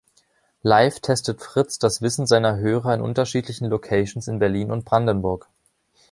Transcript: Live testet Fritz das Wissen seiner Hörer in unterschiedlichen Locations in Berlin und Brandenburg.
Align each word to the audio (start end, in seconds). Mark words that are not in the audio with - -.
Live 0.63 0.99
testet 1.01 1.43
Fritz 1.43 1.77
das 1.77 2.01
Wissen 2.01 2.25
seiner 2.25 2.57
Hörer 2.57 2.95
in 2.95 3.01
unterschiedlichen 3.01 3.65
Locations 3.67 4.27
in 4.27 4.39
Berlin 4.39 4.71
und 4.71 4.83
Brandenburg. 4.83 5.47